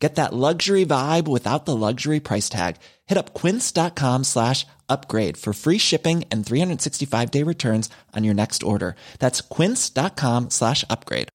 [0.00, 2.76] Get that luxury vibe without the luxury price tag.
[3.06, 8.62] Hit up quince.com slash upgrade for free shipping and 365 day returns on your next
[8.62, 8.96] order.
[9.18, 11.28] That's quince.com slash upgrade.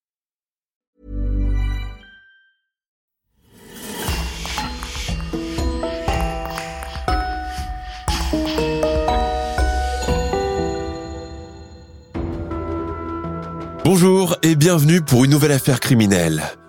[13.84, 16.42] Bonjour et bienvenue pour une nouvelle affaire criminelle.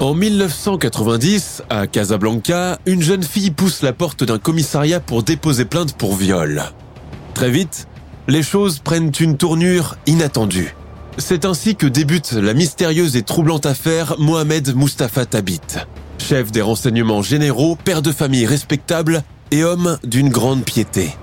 [0.00, 5.96] En 1990, à Casablanca, une jeune fille pousse la porte d'un commissariat pour déposer plainte
[5.96, 6.62] pour viol.
[7.32, 7.86] Très vite,
[8.26, 10.74] les choses prennent une tournure inattendue.
[11.16, 15.60] C'est ainsi que débute la mystérieuse et troublante affaire Mohamed Mustafa Tabit,
[16.18, 19.22] chef des renseignements généraux, père de famille respectable
[19.52, 21.14] et homme d'une grande piété.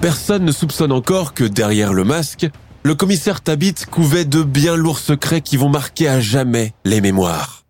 [0.00, 2.48] Personne ne soupçonne encore que derrière le masque,
[2.82, 7.61] le commissaire Tabit couvait de bien lourds secrets qui vont marquer à jamais les mémoires.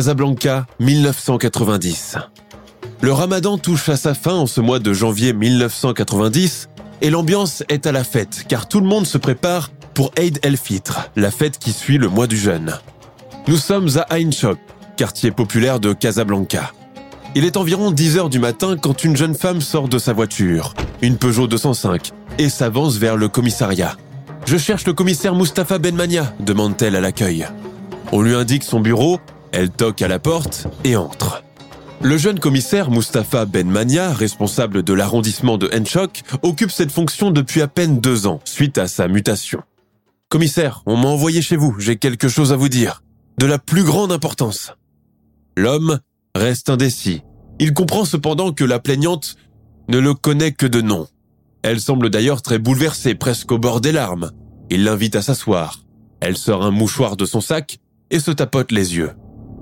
[0.00, 2.16] Casablanca, 1990.
[3.02, 6.70] Le ramadan touche à sa fin en ce mois de janvier 1990
[7.02, 11.10] et l'ambiance est à la fête car tout le monde se prépare pour Eid el-Fitr,
[11.16, 12.78] la fête qui suit le mois du jeûne.
[13.46, 14.56] Nous sommes à Ain Shop,
[14.96, 16.72] quartier populaire de Casablanca.
[17.34, 20.72] Il est environ 10 heures du matin quand une jeune femme sort de sa voiture,
[21.02, 23.98] une Peugeot 205, et s'avance vers le commissariat.
[24.46, 27.46] Je cherche le commissaire Mustapha Benmania, demande-t-elle à l'accueil.
[28.12, 29.20] On lui indique son bureau
[29.52, 31.42] elle toque à la porte et entre.
[32.02, 37.68] Le jeune commissaire Mustapha Benmania, responsable de l'arrondissement de Henchok, occupe cette fonction depuis à
[37.68, 39.62] peine deux ans, suite à sa mutation.
[40.30, 43.02] Commissaire, on m'a envoyé chez vous, j'ai quelque chose à vous dire.
[43.38, 44.72] De la plus grande importance.
[45.56, 45.98] L'homme
[46.34, 47.22] reste indécis.
[47.58, 49.36] Il comprend cependant que la plaignante
[49.88, 51.06] ne le connaît que de nom.
[51.62, 54.30] Elle semble d'ailleurs très bouleversée, presque au bord des larmes.
[54.70, 55.80] Il l'invite à s'asseoir.
[56.20, 57.78] Elle sort un mouchoir de son sac
[58.10, 59.12] et se tapote les yeux.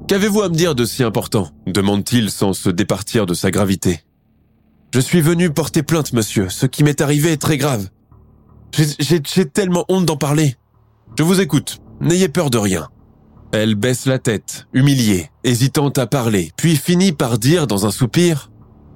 [0.08, 4.00] Qu'avez-vous à me dire de si important demande-t-il sans se départir de sa gravité.
[4.94, 6.48] Je suis venu porter plainte, monsieur.
[6.48, 7.90] Ce qui m'est arrivé est très grave.
[8.74, 10.56] J'ai tellement honte d'en parler.
[11.18, 11.80] Je vous écoute.
[12.00, 12.88] N'ayez peur de rien.
[13.52, 18.50] Elle baisse la tête, humiliée, hésitant à parler, puis finit par dire dans un soupir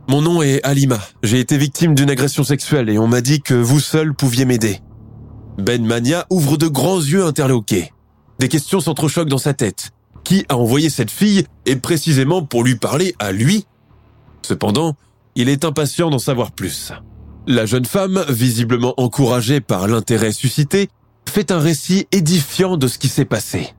[0.08, 0.98] Mon nom est Alima.
[1.22, 4.80] J'ai été victime d'une agression sexuelle et on m'a dit que vous seul pouviez m'aider.
[5.58, 7.92] Ben Mania ouvre de grands yeux interloqués.
[8.38, 9.92] Des questions s'entrechoquent dans sa tête
[10.24, 13.66] qui a envoyé cette fille et précisément pour lui parler à lui.
[14.42, 14.96] Cependant,
[15.34, 16.92] il est impatient d'en savoir plus.
[17.46, 20.88] La jeune femme, visiblement encouragée par l'intérêt suscité,
[21.28, 23.74] fait un récit édifiant de ce qui s'est passé.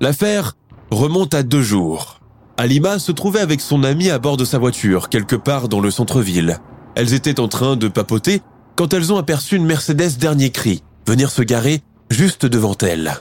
[0.00, 0.56] L'affaire
[0.90, 2.20] remonte à deux jours.
[2.56, 5.90] Alima se trouvait avec son amie à bord de sa voiture, quelque part dans le
[5.90, 6.58] centre-ville.
[6.96, 8.42] Elles étaient en train de papoter
[8.74, 13.12] quand elles ont aperçu une Mercedes dernier cri venir se garer juste devant elles.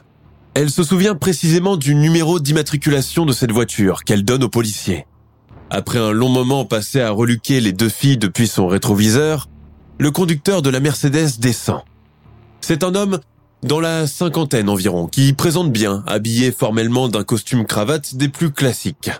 [0.60, 5.06] Elle se souvient précisément du numéro d'immatriculation de cette voiture qu'elle donne aux policiers.
[5.70, 9.50] Après un long moment passé à reluquer les deux filles depuis son rétroviseur,
[10.00, 11.82] le conducteur de la Mercedes descend.
[12.60, 13.20] C'est un homme
[13.62, 19.12] dans la cinquantaine environ, qui présente bien, habillé formellement d'un costume cravate des plus classiques.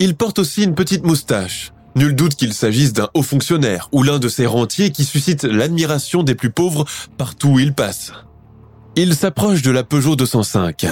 [0.00, 1.72] Il porte aussi une petite moustache.
[1.94, 6.24] Nul doute qu'il s'agisse d'un haut fonctionnaire ou l'un de ces rentiers qui suscitent l'admiration
[6.24, 6.86] des plus pauvres
[7.18, 8.12] partout où il passe.
[8.94, 10.86] Il s'approche de la Peugeot 205.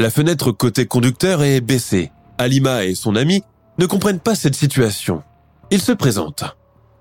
[0.00, 2.10] La fenêtre côté conducteur est baissée.
[2.38, 3.44] Alima et son ami
[3.78, 5.22] ne comprennent pas cette situation.
[5.70, 6.42] Il se présente.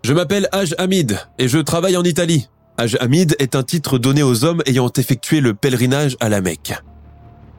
[0.03, 2.47] Je m'appelle Haj Hamid et je travaille en Italie.
[2.77, 6.79] Haj Hamid est un titre donné aux hommes ayant effectué le pèlerinage à la Mecque.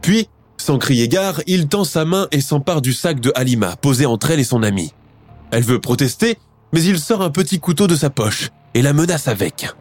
[0.01, 4.07] Puis, sans crier gare, il tend sa main et s'empare du sac de Halima, posé
[4.07, 4.95] entre elle et son ami.
[5.51, 6.39] Elle veut protester,
[6.73, 9.75] mais il sort un petit couteau de sa poche et la menace avec.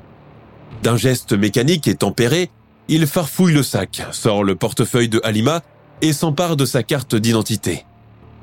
[0.81, 2.49] D'un geste mécanique et tempéré,
[2.89, 5.61] il farfouille le sac, sort le portefeuille de Halima
[6.01, 7.85] et s'empare de sa carte d'identité.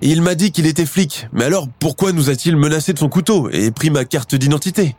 [0.02, 3.50] Il m'a dit qu'il était flic, mais alors pourquoi nous a-t-il menacé de son couteau
[3.50, 4.94] et pris ma carte d'identité?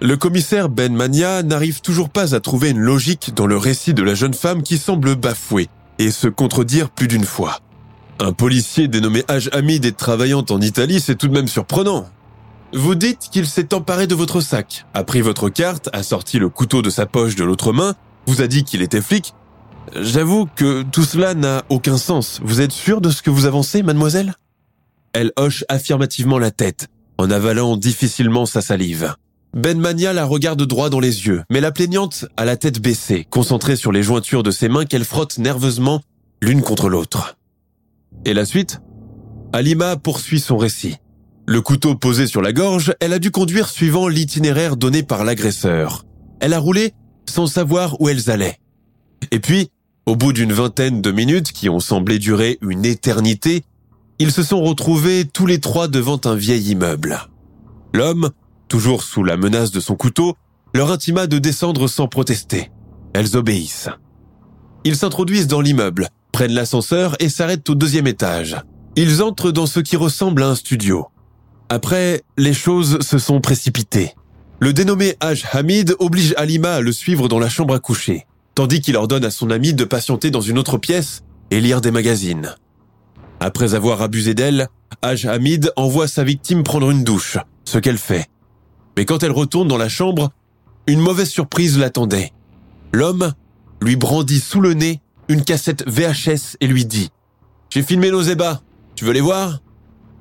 [0.00, 4.02] Le commissaire Ben Mania n'arrive toujours pas à trouver une logique dans le récit de
[4.02, 7.60] la jeune femme qui semble bafouer et se contredire plus d'une fois.
[8.18, 12.08] Un policier dénommé Haj Hamid et travaillant en Italie, c'est tout de même surprenant.
[12.72, 16.48] Vous dites qu'il s'est emparé de votre sac, a pris votre carte, a sorti le
[16.48, 17.94] couteau de sa poche de l'autre main,
[18.30, 19.34] vous a dit qu'il était flic,
[19.96, 22.40] J'avoue que tout cela n'a aucun sens.
[22.44, 24.34] Vous êtes sûr de ce que vous avancez, mademoiselle?
[25.12, 26.86] Elle hoche affirmativement la tête,
[27.18, 29.14] en avalant difficilement sa salive.
[29.52, 33.26] Ben Mania la regarde droit dans les yeux, mais la plaignante a la tête baissée,
[33.28, 36.02] concentrée sur les jointures de ses mains qu'elle frotte nerveusement
[36.40, 37.36] l'une contre l'autre.
[38.24, 38.80] Et la suite?
[39.52, 40.98] Alima poursuit son récit.
[41.46, 46.04] Le couteau posé sur la gorge, elle a dû conduire suivant l'itinéraire donné par l'agresseur.
[46.38, 46.94] Elle a roulé
[47.28, 48.58] sans savoir où elles allaient.
[49.30, 49.70] Et puis,
[50.06, 53.64] au bout d'une vingtaine de minutes qui ont semblé durer une éternité,
[54.18, 57.20] ils se sont retrouvés tous les trois devant un vieil immeuble.
[57.92, 58.30] L'homme,
[58.68, 60.36] toujours sous la menace de son couteau,
[60.74, 62.70] leur intima de descendre sans protester.
[63.14, 63.88] Elles obéissent.
[64.84, 68.56] Ils s'introduisent dans l'immeuble, prennent l'ascenseur et s'arrêtent au deuxième étage.
[68.96, 71.06] Ils entrent dans ce qui ressemble à un studio.
[71.68, 74.14] Après, les choses se sont précipitées.
[74.60, 78.82] Le dénommé Haj Hamid oblige Alima à le suivre dans la chambre à coucher tandis
[78.82, 82.54] qu'il ordonne à son ami de patienter dans une autre pièce et lire des magazines.
[83.40, 84.68] Après avoir abusé d'elle,
[85.00, 88.28] Haj Hamid envoie sa victime prendre une douche, ce qu'elle fait.
[88.98, 90.30] Mais quand elle retourne dans la chambre,
[90.86, 92.32] une mauvaise surprise l'attendait.
[92.92, 93.32] L'homme
[93.80, 97.06] lui brandit sous le nez une cassette VHS et lui dit⁇
[97.70, 98.60] J'ai filmé nos ébats,
[98.94, 99.52] tu veux les voir?⁇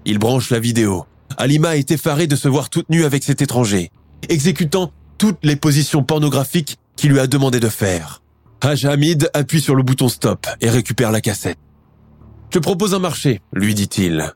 [0.06, 1.06] Il branche la vidéo.
[1.36, 3.92] Alima est effarée de se voir toute nue avec cet étranger,
[4.28, 8.22] exécutant toutes les positions pornographiques qui lui a demandé de faire.
[8.62, 11.58] Haj Hamid appuie sur le bouton stop et récupère la cassette.
[12.54, 14.34] Je propose un marché, lui dit-il.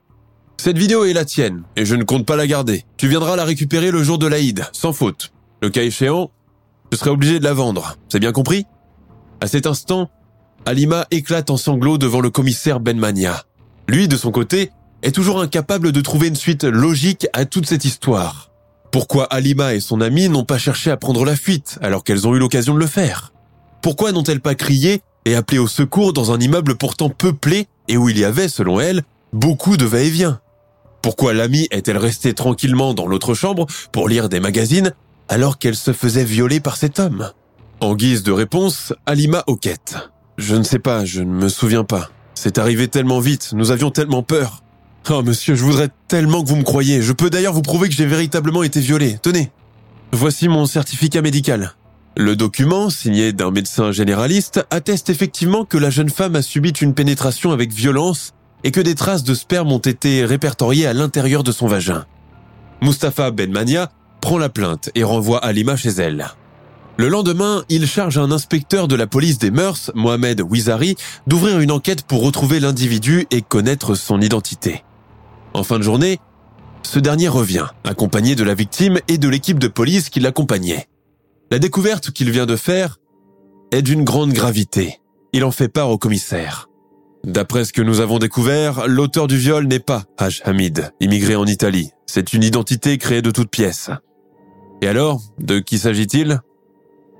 [0.57, 2.85] Cette vidéo est la tienne et je ne compte pas la garder.
[2.95, 5.33] Tu viendras la récupérer le jour de l'Aïd, sans faute.
[5.61, 6.31] Le cas échéant,
[6.91, 7.97] je serai obligé de la vendre.
[8.07, 8.65] C'est bien compris?
[9.41, 10.09] À cet instant,
[10.65, 13.43] Alima éclate en sanglots devant le commissaire Benmania.
[13.89, 14.71] Lui, de son côté,
[15.01, 18.52] est toujours incapable de trouver une suite logique à toute cette histoire.
[18.93, 22.35] Pourquoi Alima et son ami n'ont pas cherché à prendre la fuite alors qu'elles ont
[22.35, 23.33] eu l'occasion de le faire?
[23.81, 28.09] Pourquoi n'ont-elles pas crié et appelé au secours dans un immeuble pourtant peuplé et où
[28.09, 29.01] il y avait, selon elles,
[29.33, 30.41] beaucoup de va-et-vient?
[31.01, 34.93] Pourquoi l'ami est-elle restée tranquillement dans l'autre chambre pour lire des magazines
[35.27, 37.31] alors qu'elle se faisait violer par cet homme?
[37.79, 39.97] En guise de réponse, Alima hoquette.
[40.37, 42.11] Je ne sais pas, je ne me souviens pas.
[42.35, 44.62] C'est arrivé tellement vite, nous avions tellement peur.
[45.09, 47.01] Oh monsieur, je voudrais tellement que vous me croyiez.
[47.01, 49.17] Je peux d'ailleurs vous prouver que j'ai véritablement été violé.
[49.21, 49.51] Tenez.
[50.13, 51.73] Voici mon certificat médical.
[52.15, 56.93] Le document, signé d'un médecin généraliste, atteste effectivement que la jeune femme a subi une
[56.93, 58.33] pénétration avec violence
[58.63, 62.05] et que des traces de sperme ont été répertoriées à l'intérieur de son vagin.
[62.81, 63.91] Mustapha Benmania
[64.21, 66.27] prend la plainte et renvoie Alima chez elle.
[66.97, 70.95] Le lendemain, il charge un inspecteur de la police des mœurs, Mohamed Wizari,
[71.27, 74.83] d'ouvrir une enquête pour retrouver l'individu et connaître son identité.
[75.53, 76.19] En fin de journée,
[76.83, 80.87] ce dernier revient, accompagné de la victime et de l'équipe de police qui l'accompagnait.
[81.51, 82.99] La découverte qu'il vient de faire
[83.71, 84.99] est d'une grande gravité.
[85.31, 86.69] Il en fait part au commissaire.
[87.23, 91.45] D'après ce que nous avons découvert, l'auteur du viol n'est pas Haj Hamid, immigré en
[91.45, 91.91] Italie.
[92.05, 93.89] C'est une identité créée de toutes pièces.
[94.81, 96.41] Et alors, de qui s'agit-il?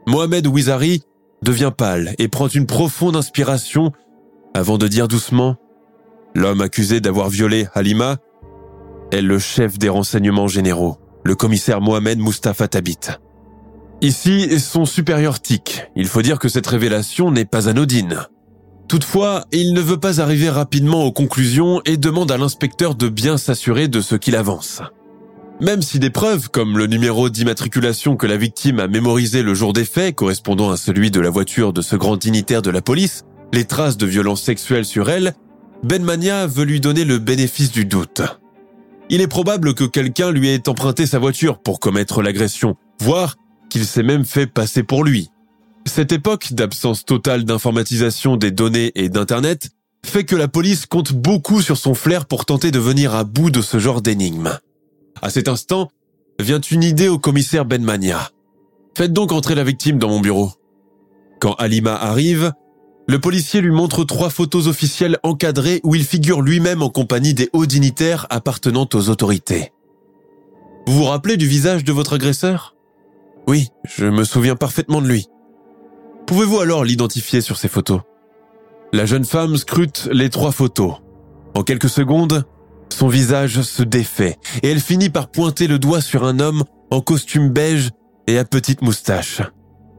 [0.05, 1.03] Mohamed Wizari
[1.41, 3.91] devient pâle et prend une profonde inspiration
[4.53, 5.55] avant de dire doucement
[6.35, 8.17] L'homme accusé d'avoir violé Halima
[9.11, 12.99] est le chef des renseignements généraux, le commissaire Mohamed Mustafa Tabit.
[14.01, 15.83] Ici, son supérieur tic.
[15.95, 18.27] Il faut dire que cette révélation n'est pas anodine.
[18.87, 23.37] Toutefois, il ne veut pas arriver rapidement aux conclusions et demande à l'inspecteur de bien
[23.37, 24.81] s'assurer de ce qu'il avance.
[25.61, 29.71] Même si des preuves, comme le numéro d'immatriculation que la victime a mémorisé le jour
[29.71, 33.23] des faits, correspondant à celui de la voiture de ce grand dignitaire de la police,
[33.53, 35.35] les traces de violences sexuelles sur elle,
[35.83, 38.21] Benmania veut lui donner le bénéfice du doute.
[39.09, 43.35] Il est probable que quelqu'un lui ait emprunté sa voiture pour commettre l'agression, voire
[43.69, 45.29] qu'il s'est même fait passer pour lui.
[45.85, 49.71] Cette époque d'absence totale d'informatisation des données et d'Internet
[50.05, 53.51] fait que la police compte beaucoup sur son flair pour tenter de venir à bout
[53.51, 54.57] de ce genre d'énigme.
[55.21, 55.91] À cet instant,
[56.39, 58.29] vient une idée au commissaire Benmania.
[58.97, 60.51] Faites donc entrer la victime dans mon bureau.
[61.39, 62.53] Quand Alima arrive,
[63.07, 67.49] le policier lui montre trois photos officielles encadrées où il figure lui-même en compagnie des
[67.53, 69.73] hauts dignitaires appartenant aux autorités.
[70.87, 72.75] Vous vous rappelez du visage de votre agresseur?
[73.47, 75.27] Oui, je me souviens parfaitement de lui.
[76.27, 78.01] Pouvez-vous alors l'identifier sur ces photos?
[78.93, 80.95] La jeune femme scrute les trois photos.
[81.55, 82.45] En quelques secondes,
[82.89, 87.01] son visage se défait et elle finit par pointer le doigt sur un homme en
[87.01, 87.89] costume beige
[88.27, 89.41] et à petite moustache.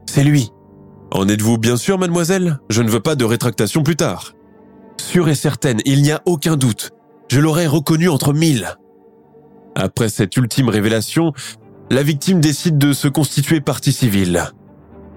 [0.06, 0.50] C'est lui.
[1.14, 2.58] En êtes-vous bien sûr, mademoiselle?
[2.68, 4.34] Je ne veux pas de rétractation plus tard.
[5.00, 6.90] Sûre et certaine, il n'y a aucun doute.
[7.30, 8.76] Je l'aurais reconnu entre mille.
[9.76, 11.32] Après cette ultime révélation,
[11.88, 14.50] la victime décide de se constituer partie civile.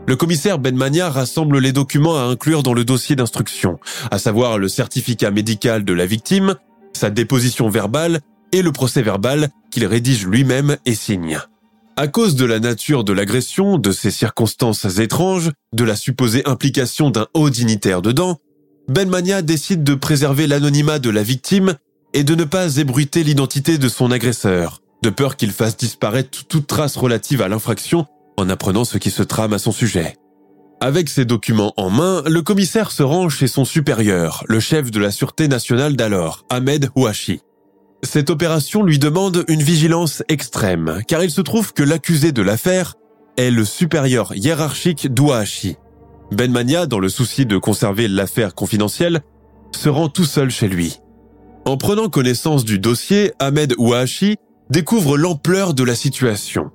[0.07, 3.79] Le commissaire Benmania rassemble les documents à inclure dans le dossier d'instruction,
[4.11, 6.55] à savoir le certificat médical de la victime,
[6.93, 8.19] sa déposition verbale
[8.51, 11.39] et le procès verbal qu'il rédige lui-même et signe.
[11.99, 17.09] À cause de la nature de l'agression, de ces circonstances étranges, de la supposée implication
[17.09, 18.37] d'un haut dignitaire dedans,
[18.87, 21.73] Benmania décide de préserver l'anonymat de la victime
[22.13, 26.67] et de ne pas ébruiter l'identité de son agresseur, de peur qu'il fasse disparaître toute
[26.67, 28.05] trace relative à l'infraction
[28.37, 30.17] en apprenant ce qui se trame à son sujet.
[30.79, 34.99] Avec ces documents en main, le commissaire se rend chez son supérieur, le chef de
[34.99, 37.41] la Sûreté nationale d'alors, Ahmed Ouachi.
[38.03, 42.93] Cette opération lui demande une vigilance extrême, car il se trouve que l'accusé de l'affaire
[43.37, 45.77] est le supérieur hiérarchique d'Ouachi.
[46.31, 49.21] Benmania, dans le souci de conserver l'affaire confidentielle,
[49.71, 50.99] se rend tout seul chez lui.
[51.65, 54.37] En prenant connaissance du dossier, Ahmed Ouachi
[54.69, 56.71] découvre l'ampleur de la situation.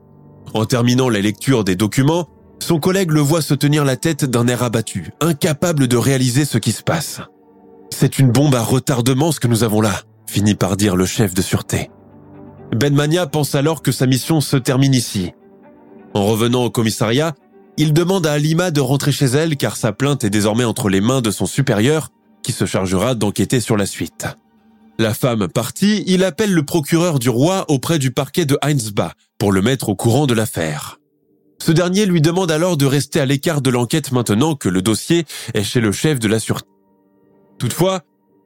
[0.54, 4.46] En terminant la lecture des documents, son collègue le voit se tenir la tête d'un
[4.48, 7.20] air abattu, incapable de réaliser ce qui se passe.
[7.90, 10.02] C'est une bombe à retardement ce que nous avons là,
[10.32, 11.90] finit par dire le chef de sûreté.
[12.74, 15.32] Benmania pense alors que sa mission se termine ici.
[16.14, 17.34] En revenant au commissariat,
[17.76, 21.02] il demande à Alima de rentrer chez elle car sa plainte est désormais entre les
[21.02, 22.08] mains de son supérieur
[22.42, 24.26] qui se chargera d'enquêter sur la suite.
[24.98, 29.52] La femme partie, il appelle le procureur du roi auprès du parquet de Heinsbach pour
[29.52, 30.98] le mettre au courant de l'affaire.
[31.62, 35.26] Ce dernier lui demande alors de rester à l'écart de l'enquête maintenant que le dossier
[35.52, 36.68] est chez le chef de la sûreté.
[37.58, 38.00] Toutefois,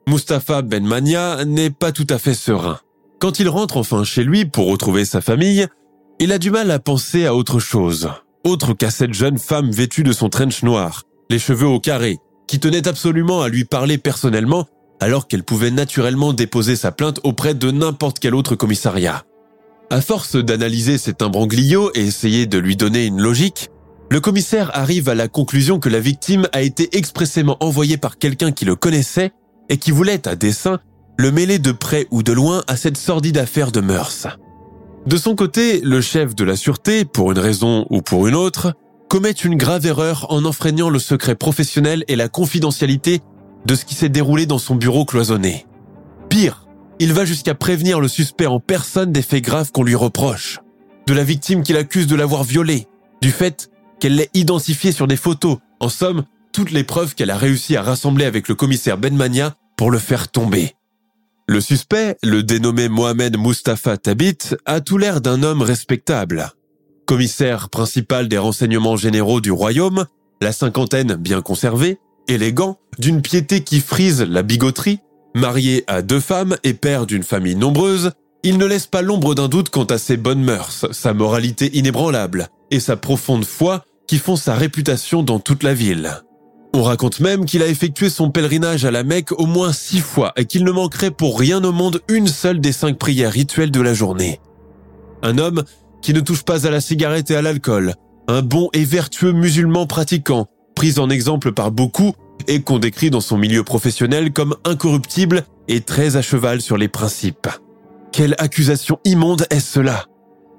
[0.08, 2.78] Mustapha Benmania n'est pas tout à fait serein.
[3.18, 5.66] Quand il rentre enfin chez lui pour retrouver sa famille,
[6.20, 8.08] il a du mal à penser à autre chose,
[8.44, 12.60] autre qu'à cette jeune femme vêtue de son trench noir, les cheveux au carré, qui
[12.60, 14.66] tenait absolument à lui parler personnellement
[15.00, 19.24] alors qu'elle pouvait naturellement déposer sa plainte auprès de n'importe quel autre commissariat.
[19.90, 23.70] À force d'analyser cet imbroglio et essayer de lui donner une logique,
[24.10, 28.52] le commissaire arrive à la conclusion que la victime a été expressément envoyée par quelqu'un
[28.52, 29.32] qui le connaissait
[29.68, 30.80] et qui voulait à dessein
[31.18, 34.26] le mêler de près ou de loin à cette sordide affaire de mœurs.
[35.06, 38.74] De son côté, le chef de la sûreté, pour une raison ou pour une autre,
[39.08, 43.20] commet une grave erreur en enfreignant le secret professionnel et la confidentialité
[43.64, 45.66] de ce qui s'est déroulé dans son bureau cloisonné.
[46.28, 46.66] Pire,
[46.98, 50.60] il va jusqu'à prévenir le suspect en personne des faits graves qu'on lui reproche,
[51.06, 52.86] de la victime qu'il accuse de l'avoir violée,
[53.22, 53.70] du fait
[54.00, 56.24] qu'elle l'ait identifiée sur des photos, en somme,
[56.56, 60.28] toutes les preuves qu'elle a réussi à rassembler avec le commissaire Benmania pour le faire
[60.28, 60.74] tomber.
[61.46, 66.48] Le suspect, le dénommé Mohamed Mustafa Tabit, a tout l'air d'un homme respectable.
[67.04, 70.06] Commissaire principal des renseignements généraux du royaume,
[70.40, 75.00] la cinquantaine bien conservée, élégant, d'une piété qui frise la bigoterie,
[75.34, 78.12] marié à deux femmes et père d'une famille nombreuse,
[78.44, 82.48] il ne laisse pas l'ombre d'un doute quant à ses bonnes mœurs, sa moralité inébranlable
[82.70, 86.22] et sa profonde foi qui font sa réputation dans toute la ville.
[86.76, 90.34] On raconte même qu'il a effectué son pèlerinage à la Mecque au moins six fois
[90.36, 93.80] et qu'il ne manquerait pour rien au monde une seule des cinq prières rituelles de
[93.80, 94.40] la journée.
[95.22, 95.64] Un homme
[96.02, 97.94] qui ne touche pas à la cigarette et à l'alcool,
[98.28, 102.12] un bon et vertueux musulman pratiquant, pris en exemple par beaucoup
[102.46, 106.88] et qu'on décrit dans son milieu professionnel comme incorruptible et très à cheval sur les
[106.88, 107.48] principes.
[108.12, 110.04] Quelle accusation immonde est cela?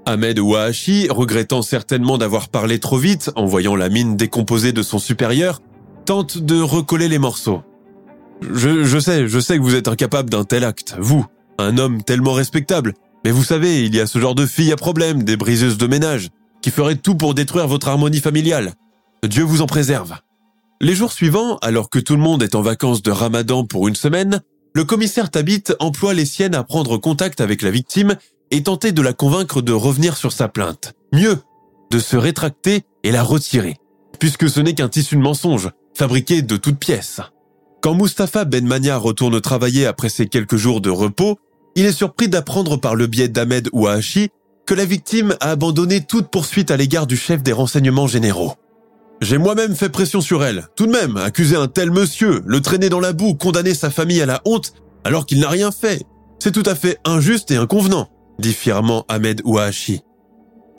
[0.07, 4.97] Ahmed Ouahachi, regrettant certainement d'avoir parlé trop vite en voyant la mine décomposée de son
[4.97, 5.61] supérieur,
[6.07, 7.63] tente de recoller les morceaux.
[8.41, 11.25] Je, sais, je sais que vous êtes incapable d'un tel acte, vous,
[11.57, 12.93] un homme tellement respectable,
[13.25, 15.85] mais vous savez, il y a ce genre de filles à problème, des briseuses de
[15.85, 16.29] ménage,
[16.61, 18.71] qui feraient tout pour détruire votre harmonie familiale.
[19.25, 20.15] Dieu vous en préserve.
[20.79, 23.95] Les jours suivants, alors que tout le monde est en vacances de ramadan pour une
[23.95, 24.39] semaine,
[24.73, 28.15] le commissaire Tabit emploie les siennes à prendre contact avec la victime
[28.51, 30.93] et tenter de la convaincre de revenir sur sa plainte.
[31.11, 31.39] Mieux,
[31.91, 33.75] de se rétracter et la retirer,
[34.19, 37.21] puisque ce n'est qu'un tissu de mensonge, fabriqué de toutes pièces.
[37.81, 41.39] Quand Mustapha Benmania retourne travailler après ses quelques jours de repos,
[41.75, 44.29] il est surpris d'apprendre par le biais d'Ahmed Ouahachi
[44.67, 48.53] que la victime a abandonné toute poursuite à l'égard du chef des renseignements généraux.
[49.21, 50.67] J'ai moi-même fait pression sur elle.
[50.75, 54.21] Tout de même, accuser un tel monsieur, le traîner dans la boue, condamner sa famille
[54.21, 54.73] à la honte,
[55.03, 56.03] alors qu'il n'a rien fait.
[56.37, 60.01] C'est tout à fait injuste et inconvenant, dit fièrement Ahmed Ouahachi.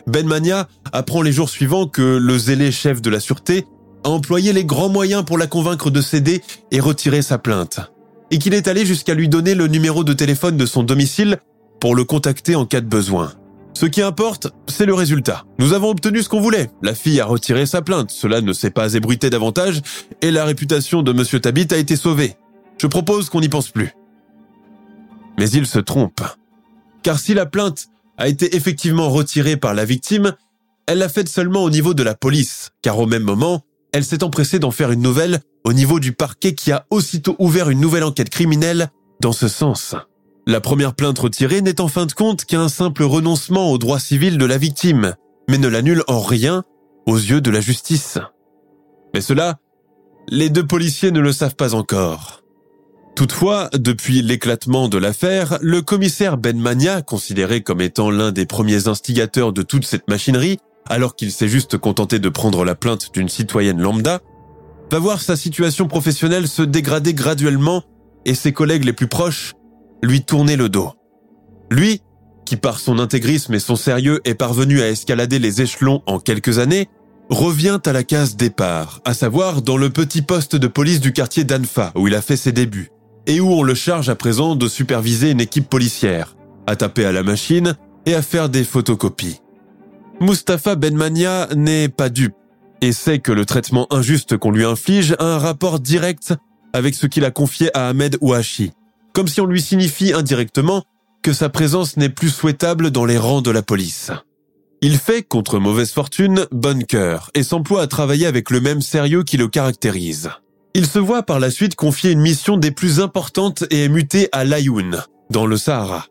[0.06, 3.66] Ben Mania apprend les jours suivants que le zélé chef de la sûreté
[4.04, 7.80] a employé les grands moyens pour la convaincre de céder et retirer sa plainte.
[8.30, 11.38] Et qu'il est allé jusqu'à lui donner le numéro de téléphone de son domicile
[11.80, 13.32] pour le contacter en cas de besoin.
[13.74, 15.44] Ce qui importe, c'est le résultat.
[15.58, 16.68] Nous avons obtenu ce qu'on voulait.
[16.82, 18.10] La fille a retiré sa plainte.
[18.10, 19.80] Cela ne s'est pas ébruité davantage
[20.20, 22.36] et la réputation de Monsieur Tabit a été sauvée.
[22.78, 23.92] Je propose qu'on n'y pense plus.
[25.38, 26.20] Mais il se trompe.
[27.04, 27.86] Car si la plainte
[28.16, 30.34] a été effectivement retirée par la victime,
[30.86, 34.24] elle l'a faite seulement au niveau de la police, car au même moment, elle s'est
[34.24, 38.04] empressée d'en faire une nouvelle au niveau du parquet qui a aussitôt ouvert une nouvelle
[38.04, 38.90] enquête criminelle
[39.20, 39.94] dans ce sens.
[40.46, 44.38] La première plainte retirée n'est en fin de compte qu'un simple renoncement aux droits civils
[44.38, 45.14] de la victime,
[45.48, 46.64] mais ne l'annule en rien
[47.06, 48.18] aux yeux de la justice.
[49.14, 49.58] Mais cela,
[50.28, 52.42] les deux policiers ne le savent pas encore.
[53.16, 58.86] Toutefois, depuis l'éclatement de l'affaire, le commissaire Ben Mania, considéré comme étant l'un des premiers
[58.86, 63.28] instigateurs de toute cette machinerie, alors qu'il s'est juste contenté de prendre la plainte d'une
[63.28, 64.20] citoyenne lambda,
[64.90, 67.82] va voir sa situation professionnelle se dégrader graduellement
[68.24, 69.54] et ses collègues les plus proches
[70.02, 70.92] lui tourner le dos.
[71.70, 72.00] Lui,
[72.46, 76.58] qui par son intégrisme et son sérieux est parvenu à escalader les échelons en quelques
[76.58, 76.88] années,
[77.28, 81.44] revient à la case départ, à savoir dans le petit poste de police du quartier
[81.44, 82.90] d'Anfa où il a fait ses débuts,
[83.26, 87.12] et où on le charge à présent de superviser une équipe policière, à taper à
[87.12, 87.76] la machine
[88.06, 89.40] et à faire des photocopies.
[90.20, 92.34] Mustapha Benmania n'est pas dupe
[92.80, 96.34] et sait que le traitement injuste qu'on lui inflige a un rapport direct
[96.72, 98.72] avec ce qu'il a confié à Ahmed Ouachi,
[99.12, 100.82] comme si on lui signifie indirectement
[101.22, 104.10] que sa présence n'est plus souhaitable dans les rangs de la police.
[104.80, 109.24] Il fait, contre mauvaise fortune, bonne cœur et s'emploie à travailler avec le même sérieux
[109.24, 110.30] qui le caractérise.
[110.74, 114.28] Il se voit par la suite confier une mission des plus importantes et est muté
[114.32, 116.06] à Layoun, dans le Sahara.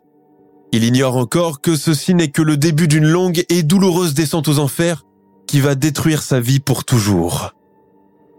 [0.72, 4.58] Il ignore encore que ceci n'est que le début d'une longue et douloureuse descente aux
[4.58, 5.04] enfers
[5.46, 7.54] qui va détruire sa vie pour toujours.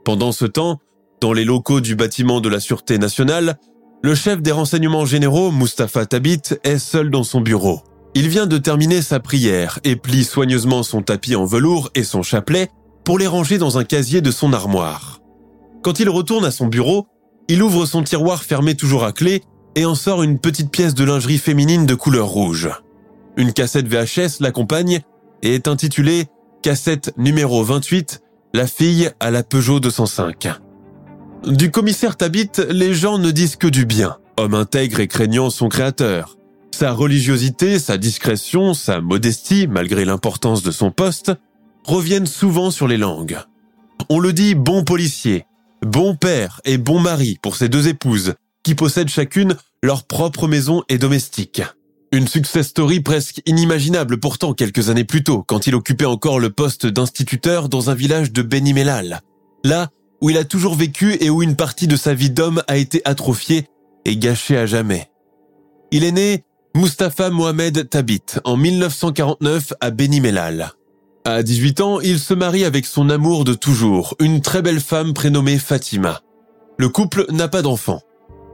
[0.06, 0.80] Pendant ce temps,
[1.22, 3.58] dans les locaux du bâtiment de la Sûreté nationale,
[4.02, 7.82] le chef des renseignements généraux, Mustapha Tabit, est seul dans son bureau.
[8.14, 12.24] Il vient de terminer sa prière et plie soigneusement son tapis en velours et son
[12.24, 12.70] chapelet
[13.04, 15.20] pour les ranger dans un casier de son armoire.
[15.84, 17.08] Quand il retourne à son bureau,
[17.48, 19.42] il ouvre son tiroir fermé toujours à clé
[19.80, 22.70] et en sort une petite pièce de lingerie féminine de couleur rouge.
[23.38, 25.00] Une cassette VHS l'accompagne
[25.42, 26.26] et est intitulée
[26.62, 28.22] Cassette numéro 28,
[28.54, 30.50] la fille à la Peugeot 205.
[31.48, 34.18] Du commissaire Tabit, les gens ne disent que du bien.
[34.36, 36.36] Homme intègre et craignant son créateur.
[36.72, 41.32] Sa religiosité, sa discrétion, sa modestie, malgré l'importance de son poste,
[41.86, 43.38] reviennent souvent sur les langues.
[44.10, 45.46] On le dit bon policier,
[45.82, 48.34] bon père et bon mari pour ses deux épouses,
[48.70, 51.64] qui possèdent chacune leur propre maison et domestique.
[52.12, 56.52] Une success story presque inimaginable pourtant quelques années plus tôt, quand il occupait encore le
[56.52, 59.22] poste d'instituteur dans un village de Benimelal.
[59.64, 59.90] Là,
[60.22, 63.02] où il a toujours vécu et où une partie de sa vie d'homme a été
[63.06, 63.66] atrophiée
[64.06, 65.10] et gâchée à jamais.
[65.90, 66.44] Il est né
[66.76, 70.74] Mustapha Mohamed Tabit en 1949 à Benimelal.
[71.26, 75.16] À 18 ans, il se marie avec son amour de toujours, une très belle femme
[75.16, 76.22] prénommée Fatima.
[76.78, 78.04] Le couple n'a pas d'enfant.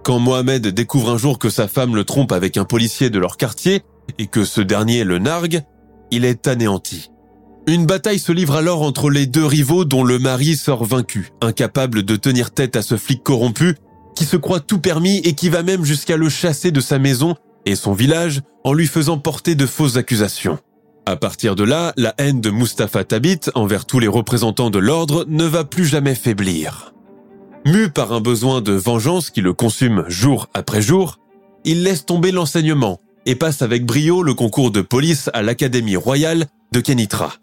[0.05, 3.37] Quand Mohamed découvre un jour que sa femme le trompe avec un policier de leur
[3.37, 3.81] quartier
[4.19, 5.63] et que ce dernier le nargue,
[6.11, 7.09] il est anéanti.
[7.65, 12.03] Une bataille se livre alors entre les deux rivaux dont le mari sort vaincu, incapable
[12.03, 13.77] de tenir tête à ce flic corrompu
[14.15, 17.33] qui se croit tout permis et qui va même jusqu'à le chasser de sa maison
[17.65, 20.59] et son village en lui faisant porter de fausses accusations.
[21.07, 25.25] À partir de là, la haine de Mustapha Tabit envers tous les représentants de l'ordre
[25.27, 26.94] ne va plus jamais faiblir.
[27.65, 31.17] Mu par un besoin de vengeance qui le consume jour après jour,
[31.63, 36.45] il laisse tomber l'enseignement et passe avec brio le concours de police à l'Académie royale
[36.71, 37.33] de Kenitra.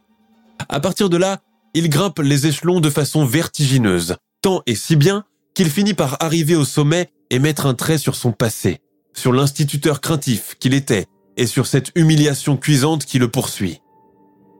[0.69, 1.41] À partir de là,
[1.75, 6.55] il grimpe les échelons de façon vertigineuse, tant et si bien qu'il finit par arriver
[6.55, 8.79] au sommet et mettre un trait sur son passé,
[9.15, 11.07] sur l'instituteur craintif qu'il était
[11.37, 13.81] et sur cette humiliation cuisante qui le poursuit.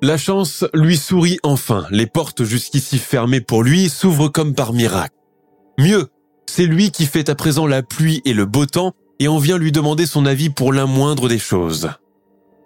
[0.03, 5.15] La chance lui sourit enfin, les portes jusqu'ici fermées pour lui s'ouvrent comme par miracle.
[5.79, 6.09] Mieux,
[6.47, 9.59] c'est lui qui fait à présent la pluie et le beau temps et on vient
[9.59, 11.91] lui demander son avis pour la moindre des choses.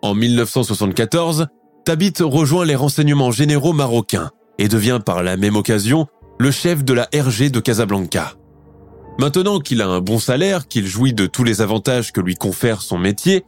[0.03, 1.47] En 1974,
[1.85, 6.07] Tabit rejoint les renseignements généraux marocains et devient par la même occasion
[6.39, 8.35] le chef de la RG de Casablanca.
[9.19, 12.83] Maintenant qu'il a un bon salaire, qu'il jouit de tous les avantages que lui confère
[12.83, 13.45] son métier,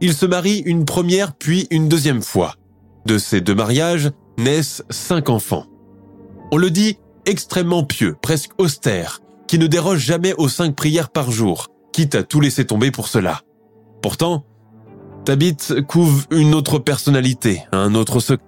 [0.00, 2.54] il se marie une première puis une deuxième fois.
[3.06, 5.66] De ces deux mariages naissent cinq enfants.
[6.50, 11.30] On le dit extrêmement pieux, presque austère, qui ne déroge jamais aux cinq prières par
[11.30, 13.42] jour, quitte à tout laisser tomber pour cela.
[14.02, 14.44] Pourtant,
[15.24, 15.56] Tabit
[15.88, 18.46] couvre une autre personnalité, un autre secret.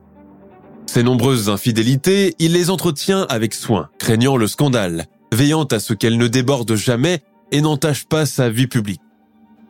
[0.86, 6.18] Ses nombreuses infidélités, il les entretient avec soin, craignant le scandale, veillant à ce qu'elles
[6.18, 9.00] ne débordent jamais et n'entachent pas sa vie publique.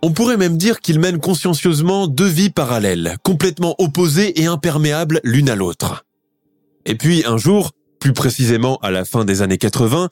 [0.03, 5.49] On pourrait même dire qu'il mène consciencieusement deux vies parallèles, complètement opposées et imperméables l'une
[5.49, 6.05] à l'autre.
[6.85, 7.71] Et puis un jour,
[8.05, 10.11] plus précisément à la fin des années 80,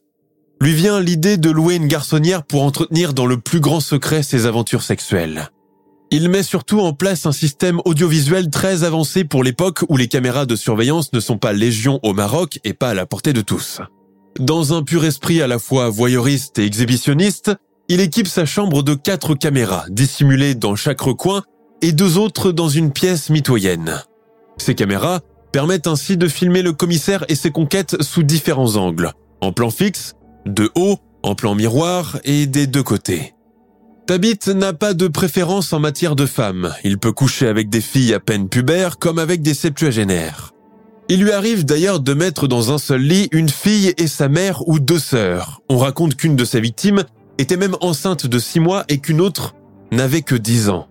[0.63, 4.47] lui vient l'idée de louer une garçonnière pour entretenir dans le plus grand secret ses
[4.47, 5.51] aventures sexuelles.
[6.11, 10.47] Il met surtout en place un système audiovisuel très avancé pour l'époque où les caméras
[10.47, 13.83] de surveillance ne sont pas légion au Maroc et pas à la portée de tous.
[14.41, 17.53] Dans un pur esprit à la fois voyeuriste et exhibitionniste,
[17.89, 21.43] il équipe sa chambre de quatre caméras dissimulées dans chaque recoin
[21.83, 24.03] et deux autres dans une pièce mitoyenne.
[24.57, 25.21] Ces caméras
[25.53, 30.15] permettent ainsi de filmer le commissaire et ses conquêtes sous différents angles, en plan fixe,
[30.47, 33.35] de haut, en plan miroir et des deux côtés.
[34.07, 36.75] Tabit n'a pas de préférence en matière de femmes.
[36.83, 40.53] Il peut coucher avec des filles à peine pubères comme avec des septuagénaires.
[41.09, 44.67] Il lui arrive d'ailleurs de mettre dans un seul lit une fille et sa mère
[44.69, 45.61] ou deux sœurs.
[45.69, 47.05] On raconte qu'une de ses victimes
[47.39, 49.55] était même enceinte de six mois et qu'une autre
[49.93, 50.89] n'avait que dix ans.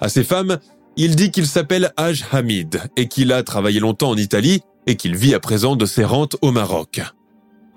[0.00, 0.58] À ces femmes,
[0.96, 5.16] il dit qu'il s'appelle Haj Hamid et qu'il a travaillé longtemps en Italie et qu'il
[5.16, 7.02] vit à présent de ses rentes au Maroc.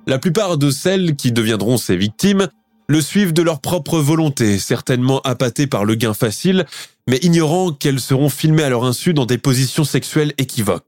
[0.07, 2.47] La plupart de celles qui deviendront ses victimes
[2.87, 6.65] le suivent de leur propre volonté, certainement appâtées par le gain facile,
[7.07, 10.85] mais ignorant qu'elles seront filmées à leur insu dans des positions sexuelles équivoques.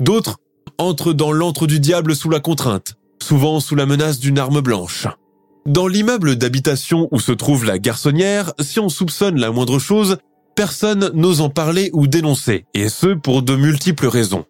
[0.00, 0.38] D'autres
[0.78, 5.06] entrent dans l'antre du diable sous la contrainte, souvent sous la menace d'une arme blanche.
[5.66, 10.16] Dans l'immeuble d'habitation où se trouve la garçonnière, si on soupçonne la moindre chose,
[10.60, 14.44] personne n'ose en parler ou dénoncer, et ce pour de multiples raisons.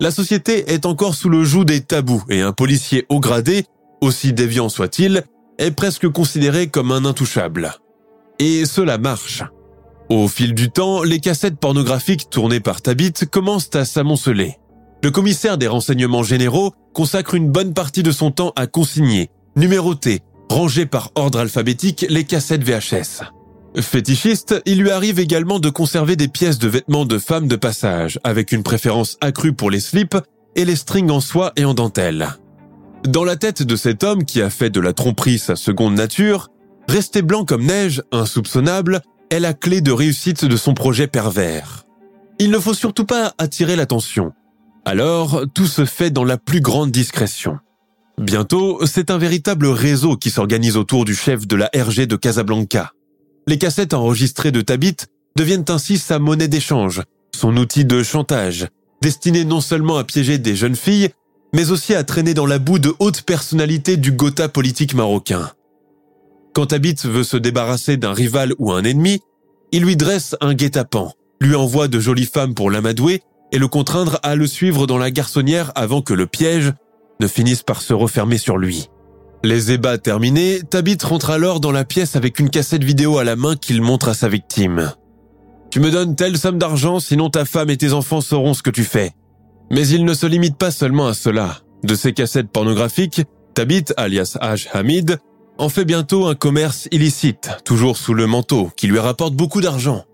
[0.00, 3.66] La société est encore sous le joug des tabous et un policier haut gradé,
[4.00, 5.22] aussi déviant soit-il,
[5.58, 7.74] est presque considéré comme un intouchable.
[8.38, 9.42] Et cela marche.
[10.08, 14.56] Au fil du temps, les cassettes pornographiques tournées par Tabit commencent à s'amonceler.
[15.02, 20.22] Le commissaire des renseignements généraux consacre une bonne partie de son temps à consigner, numéroter,
[20.48, 23.24] ranger par ordre alphabétique les cassettes VHS.
[23.80, 28.20] Fétichiste, il lui arrive également de conserver des pièces de vêtements de femmes de passage,
[28.22, 30.16] avec une préférence accrue pour les slips
[30.54, 32.28] et les strings en soie et en dentelle.
[33.08, 36.50] Dans la tête de cet homme qui a fait de la tromperie sa seconde nature,
[36.88, 41.84] rester blanc comme neige, insoupçonnable, est la clé de réussite de son projet pervers.
[42.38, 44.32] Il ne faut surtout pas attirer l'attention.
[44.84, 47.58] Alors, tout se fait dans la plus grande discrétion.
[48.18, 52.92] Bientôt, c'est un véritable réseau qui s'organise autour du chef de la RG de Casablanca.
[53.46, 54.96] Les cassettes enregistrées de Tabit
[55.36, 57.02] deviennent ainsi sa monnaie d'échange,
[57.34, 58.68] son outil de chantage,
[59.02, 61.10] destiné non seulement à piéger des jeunes filles,
[61.52, 65.50] mais aussi à traîner dans la boue de hautes personnalités du Gotha politique marocain.
[66.54, 69.20] Quand Tabit veut se débarrasser d'un rival ou un ennemi,
[69.72, 74.18] il lui dresse un guet-apens, lui envoie de jolies femmes pour l'amadouer et le contraindre
[74.22, 76.72] à le suivre dans la garçonnière avant que le piège
[77.20, 78.88] ne finisse par se refermer sur lui.
[79.44, 83.36] Les ébats terminés, Tabit rentre alors dans la pièce avec une cassette vidéo à la
[83.36, 84.94] main qu'il montre à sa victime.
[85.70, 88.70] Tu me donnes telle somme d'argent, sinon ta femme et tes enfants sauront ce que
[88.70, 89.12] tu fais.
[89.70, 91.58] Mais il ne se limite pas seulement à cela.
[91.82, 93.20] De ces cassettes pornographiques,
[93.52, 94.68] Tabit, alias H.
[94.72, 95.18] Hamid,
[95.58, 100.06] en fait bientôt un commerce illicite, toujours sous le manteau, qui lui rapporte beaucoup d'argent.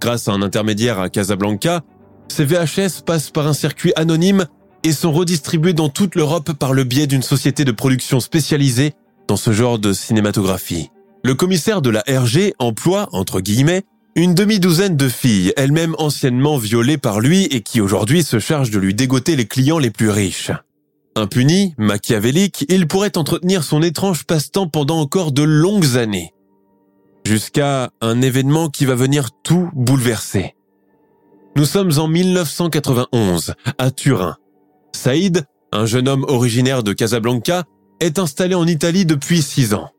[0.00, 1.82] Grâce à un intermédiaire à Casablanca,
[2.26, 4.46] ces VHS passent par un circuit anonyme
[4.84, 8.92] et sont redistribués dans toute l'Europe par le biais d'une société de production spécialisée
[9.28, 10.90] dans ce genre de cinématographie.
[11.24, 16.98] Le commissaire de la RG emploie, entre guillemets, une demi-douzaine de filles, elles-mêmes anciennement violées
[16.98, 20.50] par lui et qui aujourd'hui se chargent de lui dégoter les clients les plus riches.
[21.14, 26.32] Impuni, machiavélique, il pourrait entretenir son étrange passe-temps pendant encore de longues années.
[27.24, 30.54] Jusqu'à un événement qui va venir tout bouleverser.
[31.56, 34.36] Nous sommes en 1991, à Turin,
[34.94, 37.64] Saïd, un jeune homme originaire de Casablanca,
[38.00, 39.90] est installé en Italie depuis six ans.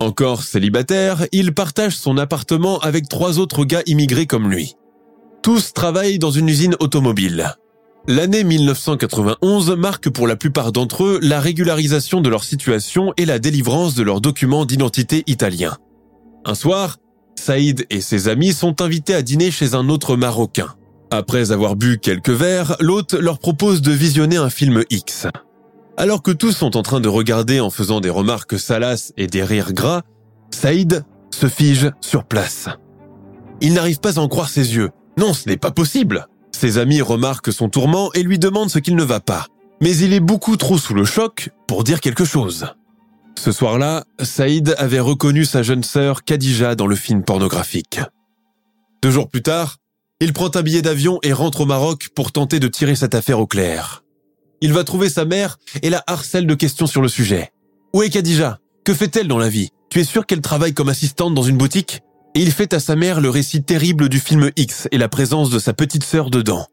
[0.00, 4.76] Encore célibataire, il partage son appartement avec trois autres gars immigrés comme lui.
[5.42, 7.54] Tous travaillent dans une usine automobile.
[8.06, 13.38] L'année 1991 marque pour la plupart d'entre eux la régularisation de leur situation et la
[13.38, 15.76] délivrance de leurs documents d'identité italiens.
[16.44, 16.96] Un soir,
[17.38, 20.74] Saïd et ses amis sont invités à dîner chez un autre Marocain.
[21.10, 25.26] Après avoir bu quelques verres, l'hôte leur propose de visionner un film X.
[25.96, 29.42] Alors que tous sont en train de regarder en faisant des remarques salaces et des
[29.42, 30.02] rires gras,
[30.50, 32.68] Saïd se fige sur place.
[33.60, 34.90] Il n'arrive pas à en croire ses yeux.
[35.16, 36.28] Non, ce n'est pas possible.
[36.52, 39.46] Ses amis remarquent son tourment et lui demandent ce qu'il ne va pas.
[39.80, 42.66] Mais il est beaucoup trop sous le choc pour dire quelque chose.
[43.38, 48.00] Ce soir-là, Saïd avait reconnu sa jeune sœur Khadija dans le film pornographique.
[49.02, 49.76] Deux jours plus tard,
[50.20, 53.38] il prend un billet d'avion et rentre au Maroc pour tenter de tirer cette affaire
[53.38, 54.02] au clair.
[54.60, 57.52] Il va trouver sa mère et la harcèle de questions sur le sujet.
[57.94, 58.58] Où est Khadija?
[58.84, 59.70] Que fait-elle dans la vie?
[59.90, 62.00] Tu es sûr qu'elle travaille comme assistante dans une boutique?
[62.34, 65.50] Et il fait à sa mère le récit terrible du film X et la présence
[65.50, 66.66] de sa petite sœur dedans.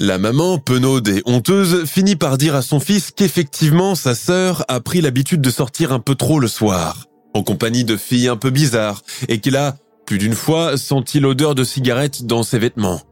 [0.00, 4.80] La maman, penaude et honteuse, finit par dire à son fils qu'effectivement sa sœur a
[4.80, 8.50] pris l'habitude de sortir un peu trop le soir, en compagnie de filles un peu
[8.50, 9.76] bizarres, et qu'il a
[10.08, 13.02] plus d'une fois, senti l'odeur de cigarette dans ses vêtements.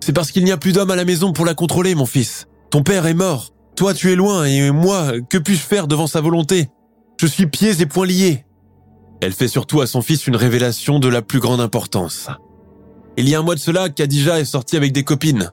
[0.00, 2.46] C'est parce qu'il n'y a plus d'homme à la maison pour la contrôler, mon fils.
[2.70, 3.52] Ton père est mort.
[3.76, 6.70] Toi, tu es loin, et moi, que puis-je faire devant sa volonté?
[7.20, 8.46] Je suis pieds et poings liés.
[9.20, 12.28] Elle fait surtout à son fils une révélation de la plus grande importance.
[13.18, 15.50] Il y a un mois de cela, Khadija est sortie avec des copines.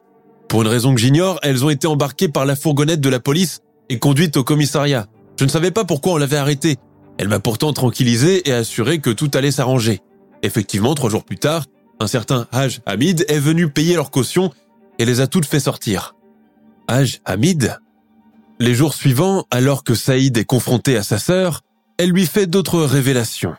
[0.48, 3.60] Pour une raison que j'ignore, elles ont été embarquées par la fourgonnette de la police
[3.90, 5.08] et conduites au commissariat.
[5.38, 6.78] Je ne savais pas pourquoi on l'avait arrêtée.
[7.18, 10.00] Elle m'a pourtant tranquillisé et assuré que tout allait s'arranger.
[10.44, 11.66] Effectivement, trois jours plus tard,
[12.00, 14.52] un certain Haj Hamid est venu payer leur caution
[15.00, 16.16] et les a toutes fait sortir.
[16.88, 17.80] Haj Hamid?
[18.60, 21.62] Les jours suivants, alors que Saïd est confronté à sa sœur,
[21.98, 23.56] elle lui fait d'autres révélations.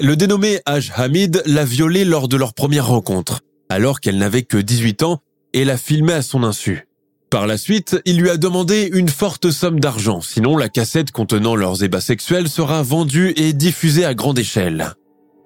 [0.00, 4.56] Le dénommé Haj Hamid l'a violée lors de leur première rencontre, alors qu'elle n'avait que
[4.56, 5.20] 18 ans
[5.52, 6.88] et l'a filmée à son insu.
[7.30, 11.56] Par la suite, il lui a demandé une forte somme d'argent, sinon la cassette contenant
[11.56, 14.94] leurs ébats sexuels sera vendue et diffusée à grande échelle.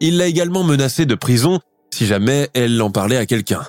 [0.00, 1.60] Il l'a également menacé de prison
[1.92, 3.62] si jamais elle en parlait à quelqu'un.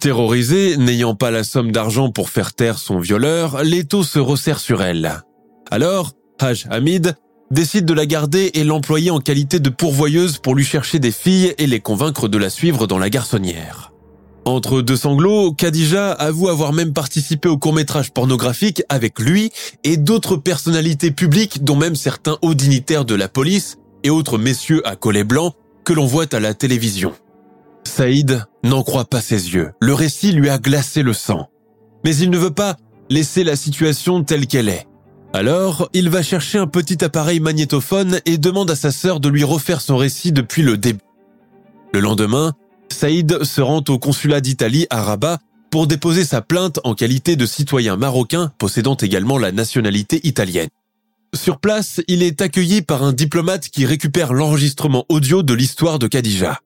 [0.00, 4.82] Terrorisée, n'ayant pas la somme d'argent pour faire taire son violeur, l'étau se resserre sur
[4.82, 5.22] elle.
[5.70, 7.16] Alors, Haj Hamid
[7.50, 11.54] décide de la garder et l'employer en qualité de pourvoyeuse pour lui chercher des filles
[11.58, 13.92] et les convaincre de la suivre dans la garçonnière.
[14.44, 19.50] Entre deux sanglots, Khadija avoue avoir même participé au court-métrage pornographique avec lui
[19.84, 24.86] et d'autres personnalités publiques dont même certains hauts dignitaires de la police et autres messieurs
[24.86, 27.14] à collet blanc que l'on voit à la télévision.
[27.84, 29.72] Saïd n'en croit pas ses yeux.
[29.80, 31.48] Le récit lui a glacé le sang.
[32.04, 32.76] Mais il ne veut pas
[33.10, 34.86] laisser la situation telle qu'elle est.
[35.32, 39.44] Alors, il va chercher un petit appareil magnétophone et demande à sa sœur de lui
[39.44, 41.00] refaire son récit depuis le début.
[41.92, 42.54] Le lendemain,
[42.90, 45.38] Saïd se rend au consulat d'Italie à Rabat
[45.70, 50.68] pour déposer sa plainte en qualité de citoyen marocain possédant également la nationalité italienne.
[51.34, 56.06] Sur place, il est accueilli par un diplomate qui récupère l'enregistrement audio de l'histoire de
[56.06, 56.60] Khadija.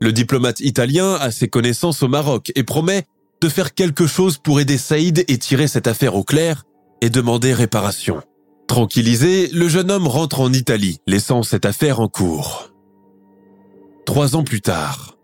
[0.00, 3.04] Le diplomate italien a ses connaissances au Maroc et promet
[3.40, 6.64] de faire quelque chose pour aider Saïd et tirer cette affaire au clair
[7.00, 8.22] et demander réparation.
[8.68, 12.70] Tranquillisé, le jeune homme rentre en Italie, laissant cette affaire en cours.
[14.06, 15.16] Trois ans plus tard,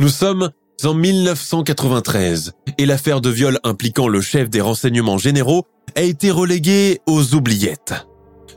[0.00, 0.50] nous sommes
[0.82, 7.00] en 1993 et l'affaire de viol impliquant le chef des renseignements généraux a été reléguée
[7.06, 8.06] aux oubliettes.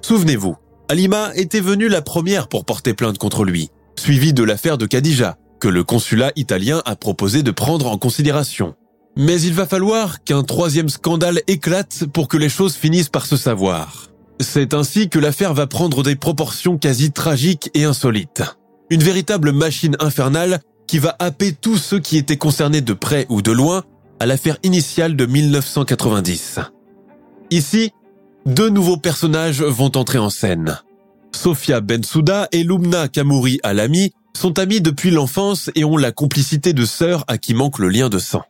[0.02, 0.56] Souvenez-vous,
[0.90, 5.38] Alima était venue la première pour porter plainte contre lui, suivie de l'affaire de Khadija,
[5.60, 8.76] que le consulat italien a proposé de prendre en considération.
[9.18, 13.36] Mais il va falloir qu'un troisième scandale éclate pour que les choses finissent par se
[13.36, 14.08] savoir.
[14.40, 18.44] C'est ainsi que l'affaire va prendre des proportions quasi tragiques et insolites.
[18.92, 23.42] Une véritable machine infernale qui va happer tous ceux qui étaient concernés de près ou
[23.42, 23.84] de loin
[24.20, 26.60] à l'affaire initiale de 1990.
[27.50, 27.92] Ici,
[28.48, 30.80] deux nouveaux personnages vont entrer en scène.
[31.36, 36.86] Sofia Bensouda et Lumna Kamouri Alami sont amies depuis l'enfance et ont la complicité de
[36.86, 38.44] sœurs à qui manque le lien de sang.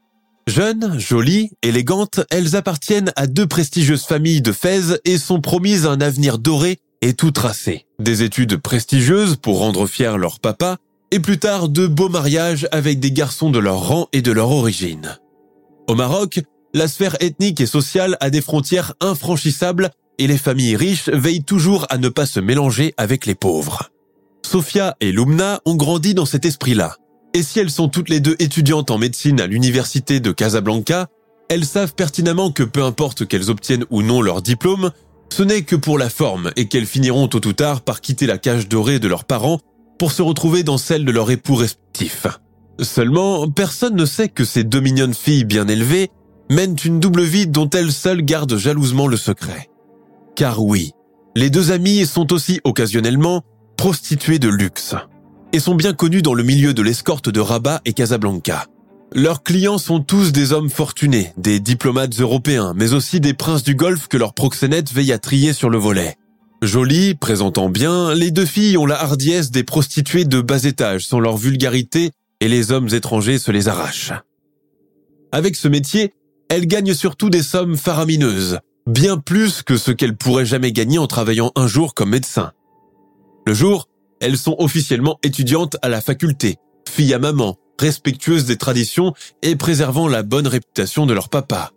[0.45, 5.99] Jeunes, jolies, élégantes, elles appartiennent à deux prestigieuses familles de Fès et sont promises un
[5.99, 7.85] avenir doré et tout tracé.
[7.99, 10.77] Des études prestigieuses pour rendre fiers leur papa
[11.11, 14.51] et plus tard de beaux mariages avec des garçons de leur rang et de leur
[14.51, 15.17] origine.
[15.87, 16.41] Au Maroc,
[16.73, 21.85] la sphère ethnique et sociale a des frontières infranchissables et les familles riches veillent toujours
[21.89, 23.89] à ne pas se mélanger avec les pauvres.
[24.45, 26.95] Sophia et Lumna ont grandi dans cet esprit-là.
[27.33, 31.07] Et si elles sont toutes les deux étudiantes en médecine à l'université de Casablanca,
[31.49, 34.91] elles savent pertinemment que peu importe qu'elles obtiennent ou non leur diplôme,
[35.31, 38.37] ce n'est que pour la forme et qu'elles finiront tôt ou tard par quitter la
[38.37, 39.59] cage dorée de leurs parents
[39.99, 42.27] pour se retrouver dans celle de leurs époux respectifs.
[42.79, 46.09] Seulement, personne ne sait que ces deux mignonnes filles bien élevées
[46.49, 49.69] mènent une double vie dont elles seules gardent jalousement le secret.
[50.35, 50.91] Car oui,
[51.35, 53.43] les deux amies sont aussi occasionnellement
[53.77, 54.95] prostituées de luxe
[55.53, 58.65] et sont bien connues dans le milieu de l'escorte de Rabat et Casablanca.
[59.13, 63.75] Leurs clients sont tous des hommes fortunés, des diplomates européens, mais aussi des princes du
[63.75, 66.15] Golfe que leurs proxénètes veillent à trier sur le volet.
[66.61, 71.19] Jolies, présentant bien, les deux filles ont la hardiesse des prostituées de bas étage sans
[71.19, 74.13] leur vulgarité et les hommes étrangers se les arrachent.
[75.31, 76.13] Avec ce métier,
[76.49, 81.07] elle gagne surtout des sommes faramineuses, bien plus que ce qu'elle pourrait jamais gagner en
[81.07, 82.51] travaillant un jour comme médecin.
[83.45, 83.87] Le jour,
[84.19, 86.57] elles sont officiellement étudiantes à la faculté,
[86.87, 91.71] filles à maman, respectueuses des traditions et préservant la bonne réputation de leur papa.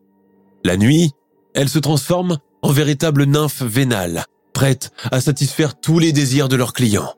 [0.65, 1.13] La nuit,
[1.55, 6.73] elles se transforment en véritables nymphes vénales, prêtes à satisfaire tous les désirs de leurs
[6.73, 7.15] clients.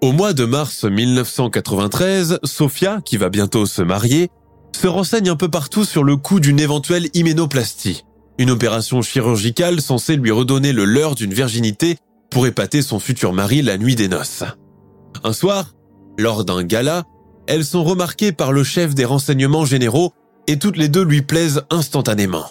[0.00, 4.30] Au mois de mars 1993, Sophia, qui va bientôt se marier,
[4.74, 8.04] se renseigne un peu partout sur le coût d'une éventuelle hyménoplastie,
[8.38, 11.96] une opération chirurgicale censée lui redonner le leurre d'une virginité
[12.30, 14.42] pour épater son futur mari la nuit des noces.
[15.22, 15.74] Un soir,
[16.18, 17.04] lors d'un gala,
[17.46, 20.12] elles sont remarquées par le chef des renseignements généraux
[20.48, 22.46] et toutes les deux lui plaisent instantanément.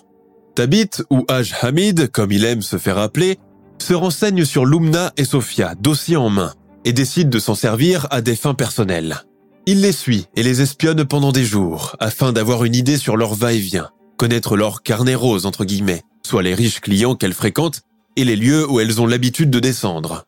[0.56, 3.38] Tabit, ou Haj Hamid, comme il aime se faire appeler,
[3.80, 6.54] se renseigne sur Lumna et Sofia, dossier en main,
[6.86, 9.24] et décide de s'en servir à des fins personnelles.
[9.66, 13.34] Il les suit et les espionne pendant des jours, afin d'avoir une idée sur leur
[13.34, 17.82] va-et-vient, connaître leur carnet rose, entre guillemets, soit les riches clients qu'elles fréquentent
[18.18, 20.26] et les lieux où elles ont l'habitude de descendre.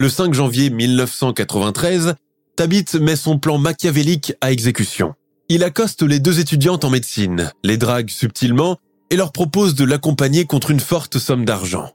[0.00, 2.14] Le 5 janvier 1993,
[2.56, 5.12] Tabit met son plan machiavélique à exécution.
[5.50, 8.78] Il accoste les deux étudiantes en médecine, les drague subtilement
[9.10, 11.90] et leur propose de l'accompagner contre une forte somme d'argent.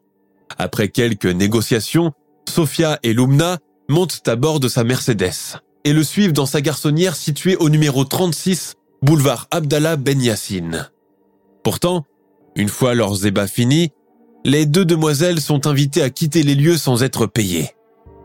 [0.59, 2.11] Après quelques négociations,
[2.47, 3.57] Sophia et Lumna
[3.89, 8.03] montent à bord de sa Mercedes et le suivent dans sa garçonnière située au numéro
[8.03, 10.89] 36, boulevard Abdallah Ben Yassine.
[11.63, 12.05] Pourtant,
[12.55, 13.91] une fois leurs ébats finis,
[14.45, 17.71] les deux demoiselles sont invitées à quitter les lieux sans être payées.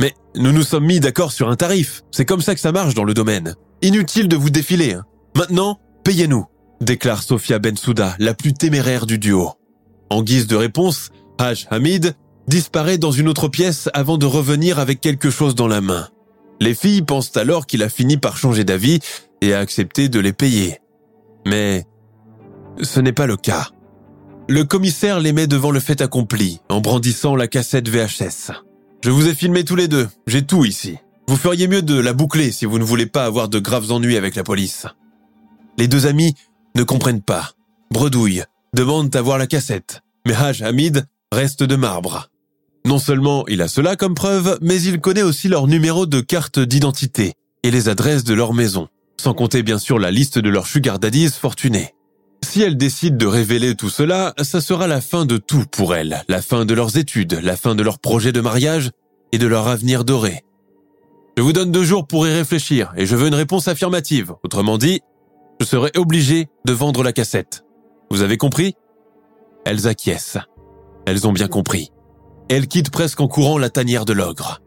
[0.00, 2.94] Mais nous nous sommes mis d'accord sur un tarif, c'est comme ça que ça marche
[2.94, 3.54] dans le domaine.
[3.82, 4.94] Inutile de vous défiler.
[4.94, 5.04] Hein.
[5.36, 6.46] Maintenant, payez-nous,
[6.80, 9.50] déclare Sophia Bensouda, la plus téméraire du duo.
[10.10, 12.14] En guise de réponse, Haj Hamid
[12.46, 16.08] disparaît dans une autre pièce avant de revenir avec quelque chose dans la main.
[16.62, 19.00] Les filles pensent alors qu'il a fini par changer d'avis
[19.40, 20.78] et a accepté de les payer.
[21.44, 21.84] Mais
[22.80, 23.70] ce n'est pas le cas.
[24.48, 28.52] Le commissaire les met devant le fait accompli, en brandissant la cassette VHS.
[29.02, 30.98] Je vous ai filmé tous les deux, j'ai tout ici.
[31.26, 34.16] Vous feriez mieux de la boucler si vous ne voulez pas avoir de graves ennuis
[34.16, 34.86] avec la police.
[35.78, 36.36] Les deux amis
[36.76, 37.54] ne comprennent pas,
[37.90, 40.02] bredouillent, demandent à voir la cassette.
[40.28, 42.28] Mais Haj Hamid reste de marbre.
[42.84, 46.58] Non seulement il a cela comme preuve, mais il connaît aussi leur numéro de carte
[46.58, 48.88] d'identité et les adresses de leur maison,
[49.20, 51.94] sans compter bien sûr la liste de leurs sugar daddies fortunés.
[52.44, 56.24] Si elle décide de révéler tout cela, ça sera la fin de tout pour elle,
[56.28, 58.90] la fin de leurs études, la fin de leur projet de mariage
[59.30, 60.42] et de leur avenir doré.
[61.38, 64.34] Je vous donne deux jours pour y réfléchir et je veux une réponse affirmative.
[64.42, 65.00] Autrement dit,
[65.60, 67.64] je serai obligé de vendre la cassette.
[68.10, 68.74] Vous avez compris?
[69.64, 70.40] Elles acquiescent.
[71.06, 71.90] Elles ont bien compris.
[72.48, 74.60] Elle quitte presque en courant la tanière de l'ogre.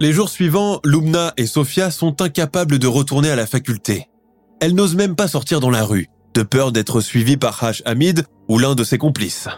[0.00, 4.08] Les jours suivants, Lumna et Sophia sont incapables de retourner à la faculté.
[4.60, 7.82] Elles n'osent même pas sortir dans la rue, de peur d'être suivies par H.
[7.84, 9.48] Hamid ou l'un de ses complices.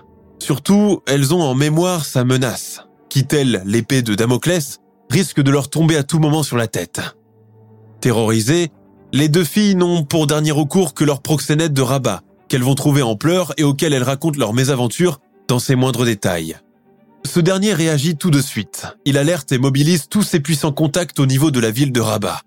[0.41, 5.71] Surtout, elles ont en mémoire sa menace, qui telle l'épée de Damoclès, risque de leur
[5.71, 7.01] tomber à tout moment sur la tête.
[8.01, 8.73] Terrorisées,
[9.13, 13.03] les deux filles n'ont pour dernier recours que leur proxénète de Rabat, qu'elles vont trouver
[13.03, 16.57] en pleurs et auquel elles racontent leurs mésaventures dans ses moindres détails.
[17.25, 18.87] Ce dernier réagit tout de suite.
[19.05, 22.43] Il alerte et mobilise tous ses puissants contacts au niveau de la ville de Rabat.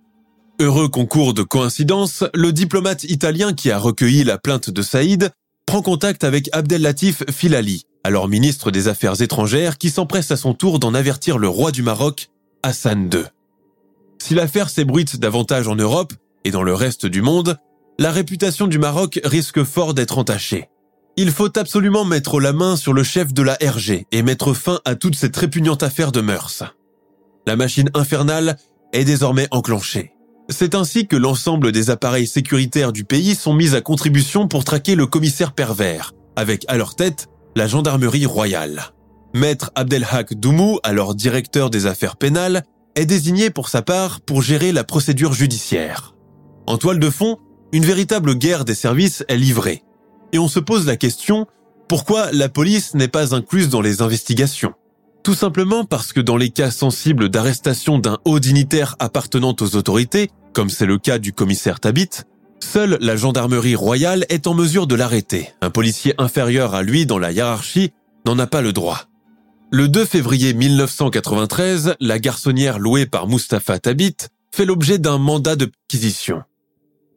[0.59, 5.31] Heureux concours de coïncidence, le diplomate italien qui a recueilli la plainte de Saïd
[5.65, 10.53] prend contact avec Abdel Latif Filali, alors ministre des Affaires étrangères, qui s'empresse à son
[10.53, 12.29] tour d'en avertir le roi du Maroc,
[12.63, 13.23] Hassan II.
[14.19, 17.57] Si l'affaire s'ébruite davantage en Europe et dans le reste du monde,
[17.97, 20.69] la réputation du Maroc risque fort d'être entachée.
[21.17, 24.82] Il faut absolument mettre la main sur le chef de la RG et mettre fin
[24.84, 26.63] à toute cette répugnante affaire de mœurs.
[27.47, 28.58] La machine infernale
[28.91, 30.12] est désormais enclenchée.
[30.49, 34.95] C'est ainsi que l'ensemble des appareils sécuritaires du pays sont mis à contribution pour traquer
[34.95, 38.91] le commissaire pervers, avec à leur tête la gendarmerie royale.
[39.34, 42.63] Maître Abdelhak Doumou, alors directeur des affaires pénales,
[42.95, 46.13] est désigné pour sa part pour gérer la procédure judiciaire.
[46.67, 47.38] En toile de fond,
[47.71, 49.84] une véritable guerre des services est livrée
[50.36, 51.47] et on se pose la question,
[51.88, 54.73] pourquoi la police n'est pas incluse dans les investigations?
[55.23, 60.29] Tout simplement parce que dans les cas sensibles d'arrestation d'un haut dignitaire appartenant aux autorités,
[60.51, 62.09] comme c'est le cas du commissaire Tabit,
[62.59, 65.53] seule la gendarmerie royale est en mesure de l'arrêter.
[65.61, 67.93] Un policier inférieur à lui dans la hiérarchie
[68.25, 69.03] n'en a pas le droit.
[69.71, 74.17] Le 2 février 1993, la garçonnière louée par Mustapha Tabit
[74.51, 76.43] fait l'objet d'un mandat de perquisition.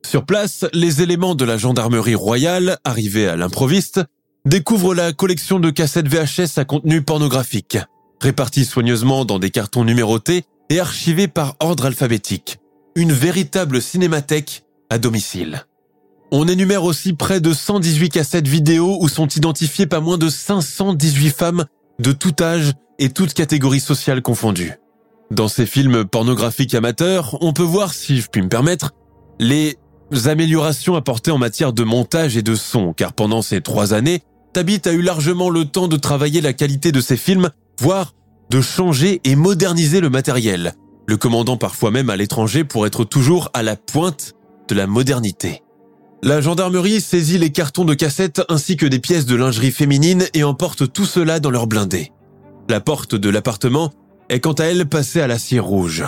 [0.04, 4.00] Sur place, les éléments de la gendarmerie royale, arrivés à l'improviste,
[4.44, 7.78] découvrent la collection de cassettes VHS à contenu pornographique,
[8.20, 12.58] réparties soigneusement dans des cartons numérotés et archivés par ordre alphabétique.
[12.94, 15.66] Une véritable cinémathèque à domicile.
[16.30, 21.30] On énumère aussi près de 118 cassettes vidéo où sont identifiées pas moins de 518
[21.30, 21.64] femmes
[21.98, 24.74] de tout âge et toutes catégories sociales confondues.
[25.30, 28.92] Dans ces films pornographiques amateurs, on peut voir, si je puis me permettre,
[29.38, 29.76] les
[30.26, 34.80] améliorations apportées en matière de montage et de son, car pendant ces trois années, Tabit
[34.86, 38.14] a eu largement le temps de travailler la qualité de ses films, voire
[38.50, 40.74] de changer et moderniser le matériel,
[41.06, 44.34] le commandant parfois même à l'étranger pour être toujours à la pointe
[44.68, 45.62] de la modernité.
[46.22, 50.42] La gendarmerie saisit les cartons de cassettes ainsi que des pièces de lingerie féminine et
[50.42, 52.12] emporte tout cela dans leur blindé.
[52.68, 53.92] La porte de l'appartement
[54.28, 56.04] est quant à elle passée à la cire rouge.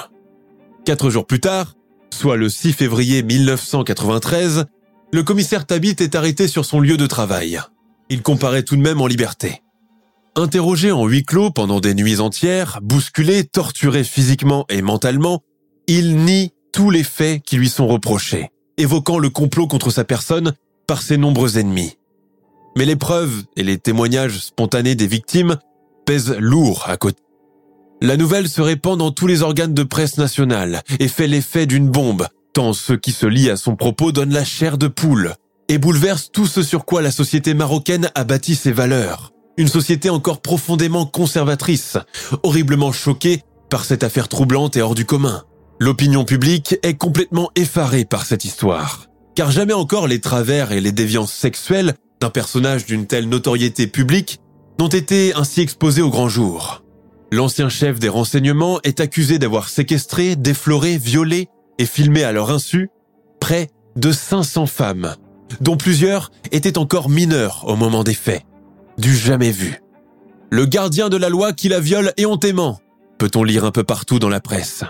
[0.84, 1.74] Quatre jours plus tard,
[2.12, 4.66] soit le 6 février 1993,
[5.12, 7.60] le commissaire Tabit est arrêté sur son lieu de travail.
[8.08, 9.62] Il comparaît tout de même en liberté.
[10.36, 15.42] Interrogé en huis clos pendant des nuits entières, bousculé, torturé physiquement et mentalement,
[15.86, 18.50] il nie tous les faits qui lui sont reprochés
[18.80, 20.54] évoquant le complot contre sa personne
[20.86, 21.98] par ses nombreux ennemis.
[22.76, 25.58] Mais les preuves et les témoignages spontanés des victimes
[26.06, 27.22] pèsent lourd à côté.
[28.02, 31.90] La nouvelle se répand dans tous les organes de presse nationale et fait l'effet d'une
[31.90, 35.34] bombe, tant ce qui se lie à son propos donne la chair de poule
[35.68, 39.32] et bouleverse tout ce sur quoi la société marocaine a bâti ses valeurs.
[39.58, 41.98] Une société encore profondément conservatrice,
[42.42, 45.44] horriblement choquée par cette affaire troublante et hors du commun.
[45.78, 50.92] L'opinion publique est complètement effarée par cette histoire, car jamais encore les travers et les
[50.92, 54.40] déviances sexuelles d'un personnage d'une telle notoriété publique
[54.78, 56.82] n'ont été ainsi exposés au grand jour.
[57.32, 62.90] L'ancien chef des renseignements est accusé d'avoir séquestré, défloré, violé et filmé à leur insu
[63.38, 65.14] près de 500 femmes,
[65.60, 68.42] dont plusieurs étaient encore mineures au moment des faits.
[68.98, 69.80] Du jamais vu.
[70.50, 72.80] Le gardien de la loi qui la viole éhontément,
[73.18, 74.82] peut-on lire un peu partout dans la presse.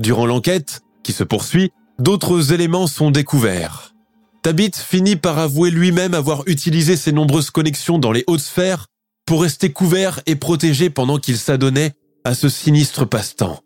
[0.00, 3.94] Durant l'enquête, qui se poursuit, d'autres éléments sont découverts.
[4.42, 8.86] Tabit finit par avouer lui-même avoir utilisé ses nombreuses connexions dans les hautes sphères
[9.30, 11.92] pour rester couvert et protégé pendant qu'il s'adonnait
[12.24, 13.60] à ce sinistre passe-temps.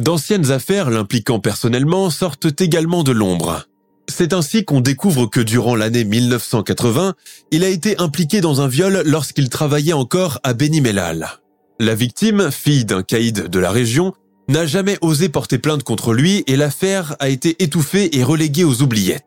[0.00, 3.64] D'anciennes affaires l'impliquant personnellement sortent également de l'ombre.
[4.08, 7.14] C'est ainsi qu'on découvre que durant l'année 1980,
[7.50, 11.26] il a été impliqué dans un viol lorsqu'il travaillait encore à Beni Mellal.
[11.80, 14.12] La victime, fille d'un caïd de la région,
[14.46, 18.82] n'a jamais osé porter plainte contre lui et l'affaire a été étouffée et reléguée aux
[18.82, 19.26] oubliettes.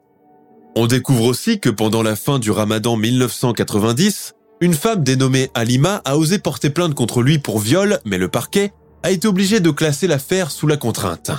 [0.77, 6.17] On découvre aussi que pendant la fin du ramadan 1990, une femme dénommée Alima a
[6.17, 10.05] osé porter plainte contre lui pour viol, mais le parquet a été obligé de classer
[10.05, 11.31] l'affaire sous la contrainte.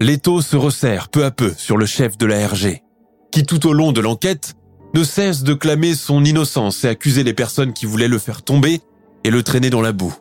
[0.00, 2.82] L'étau se resserre peu à peu sur le chef de la RG,
[3.30, 4.54] qui tout au long de l'enquête
[4.94, 8.80] ne cesse de clamer son innocence et accuser les personnes qui voulaient le faire tomber
[9.22, 10.14] et le traîner dans la boue.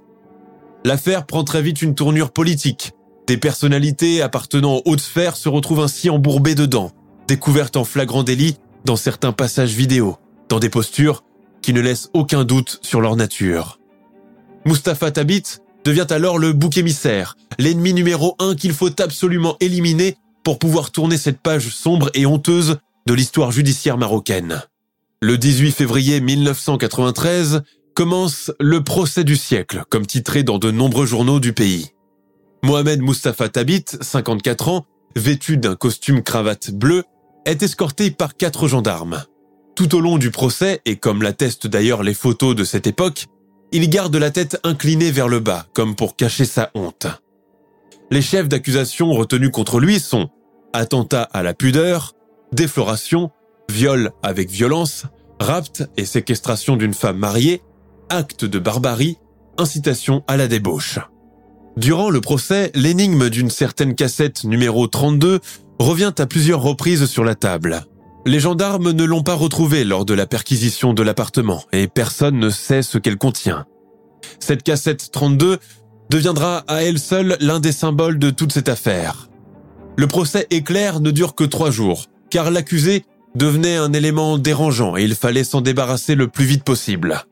[0.86, 2.92] L'affaire prend très vite une tournure politique.
[3.26, 6.92] Des personnalités appartenant aux hautes sphères se retrouvent ainsi embourbées dedans,
[7.28, 10.18] découvertes en flagrant délit dans certains passages vidéo,
[10.48, 11.24] dans des postures
[11.66, 13.80] qui ne laissent aucun doute sur leur nature.
[14.68, 15.42] Mustapha Tabit
[15.84, 21.18] devient alors le bouc émissaire, l'ennemi numéro un qu'il faut absolument éliminer pour pouvoir tourner
[21.18, 24.62] cette page sombre et honteuse de l'histoire judiciaire marocaine.
[25.24, 27.64] Le 18 février 1993,
[27.96, 31.94] commence le procès du siècle, comme titré dans de nombreux journaux du pays.
[32.64, 34.86] Mohamed Mustafa Tabit, 54 ans,
[35.16, 37.06] vêtu d'un costume cravate bleu,
[37.46, 39.24] est escorté par quatre gendarmes.
[39.76, 43.26] Tout au long du procès, et comme l'attestent d'ailleurs les photos de cette époque,
[43.74, 47.08] il garde la tête inclinée vers le bas, comme pour cacher sa honte.
[48.10, 50.30] Les chefs d'accusation retenus contre lui sont
[50.72, 52.14] attentat à la pudeur,
[52.54, 53.32] défloration,
[53.70, 55.06] viol avec violence,
[55.42, 57.62] rapt et séquestration d'une femme mariée,
[58.10, 59.18] acte de barbarie,
[59.58, 61.00] incitation à la débauche.
[61.76, 65.42] Durant le procès, l'énigme d'une certaine cassette numéro 32
[65.80, 67.86] revient à plusieurs reprises sur la table.
[68.28, 72.50] Les gendarmes ne l'ont pas retrouvée lors de la perquisition de l'appartement et personne ne
[72.50, 73.66] sait ce qu'elle contient.
[74.40, 75.60] Cette cassette 32
[76.10, 79.30] deviendra à elle seule l'un des symboles de toute cette affaire.
[79.96, 83.06] Le procès éclair ne dure que trois jours, car l'accusé
[83.36, 87.26] devenait un élément dérangeant et il fallait s'en débarrasser le plus vite possible.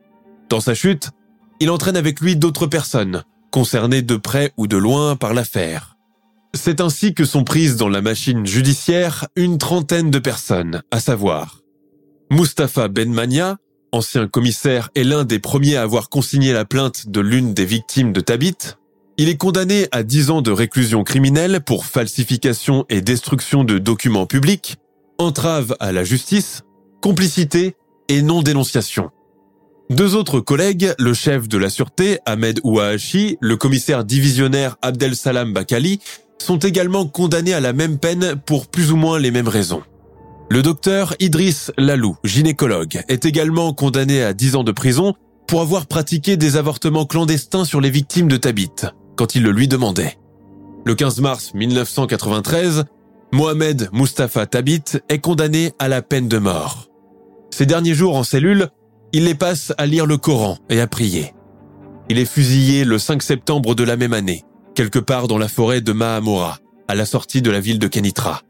[0.48, 1.10] Dans sa chute,
[1.58, 5.93] il entraîne avec lui d'autres personnes, concernées de près ou de loin par l'affaire.
[6.54, 11.60] C'est ainsi que sont prises dans la machine judiciaire une trentaine de personnes, à savoir
[12.30, 13.56] Mustapha Benmania,
[13.90, 18.12] ancien commissaire et l'un des premiers à avoir consigné la plainte de l'une des victimes
[18.12, 18.56] de Tabit.
[19.18, 24.26] Il est condamné à 10 ans de réclusion criminelle pour falsification et destruction de documents
[24.26, 24.76] publics,
[25.18, 26.62] entrave à la justice,
[27.02, 27.74] complicité
[28.08, 29.10] et non-dénonciation.
[29.90, 35.52] Deux autres collègues, le chef de la sûreté, Ahmed Ouahachi, le commissaire divisionnaire Abdel Salam
[35.52, 36.00] Bakali,
[36.38, 39.82] sont également condamnés à la même peine pour plus ou moins les mêmes raisons.
[40.50, 45.14] Le docteur Idriss Lalou, gynécologue, est également condamné à 10 ans de prison
[45.46, 48.70] pour avoir pratiqué des avortements clandestins sur les victimes de Tabit,
[49.16, 50.18] quand il le lui demandait.
[50.84, 52.84] Le 15 mars 1993,
[53.32, 56.88] Mohamed Mustafa Tabit est condamné à la peine de mort.
[57.50, 58.68] Ces derniers jours en cellule,
[59.12, 61.34] il les passe à lire le Coran et à prier.
[62.10, 65.80] Il est fusillé le 5 septembre de la même année, quelque part dans la forêt
[65.80, 66.58] de Mahamora,
[66.88, 68.42] à la sortie de la ville de Kenitra.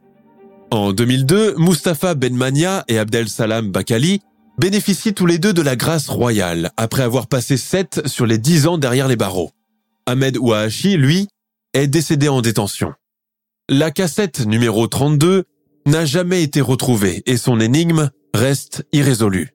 [0.71, 4.21] En 2002, Mustafa Benmania et Abdel Salam Bakali
[4.59, 8.67] bénéficient tous les deux de la grâce royale après avoir passé 7 sur les 10
[8.67, 9.51] ans derrière les barreaux.
[10.07, 11.29] Ahmed Ouahachi, lui,
[11.73, 12.93] est décédé en détention.
[13.69, 15.45] La cassette numéro 32
[15.87, 19.51] n'a jamais été retrouvée et son énigme reste irrésolue.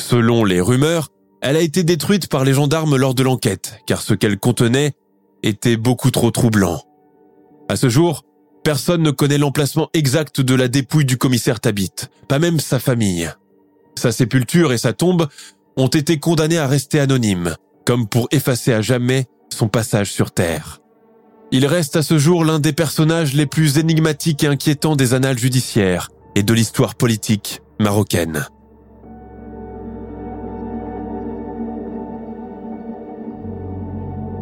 [0.00, 1.08] Selon les rumeurs,
[1.40, 4.92] elle a été détruite par les gendarmes lors de l'enquête, car ce qu'elle contenait
[5.42, 6.82] était beaucoup trop troublant.
[7.68, 8.24] À ce jour,
[8.64, 11.92] personne ne connaît l'emplacement exact de la dépouille du commissaire Tabit,
[12.28, 13.30] pas même sa famille.
[13.96, 15.28] Sa sépulture et sa tombe
[15.76, 20.80] ont été condamnées à rester anonymes, comme pour effacer à jamais son passage sur Terre.
[21.50, 25.38] Il reste à ce jour l'un des personnages les plus énigmatiques et inquiétants des annales
[25.38, 28.46] judiciaires et de l'histoire politique marocaine.